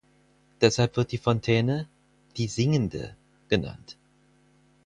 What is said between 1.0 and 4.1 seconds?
die Fontäne „die Singende“ genannt.